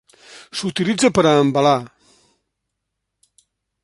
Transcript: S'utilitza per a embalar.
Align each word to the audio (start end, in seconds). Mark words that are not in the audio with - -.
S'utilitza 0.61 1.11
per 1.17 1.25
a 1.31 1.35
embalar. 1.41 1.75